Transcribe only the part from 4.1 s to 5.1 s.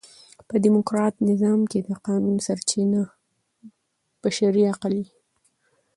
بشري عقل يي.